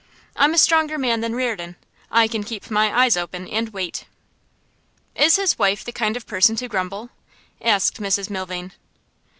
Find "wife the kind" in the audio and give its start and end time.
5.59-6.17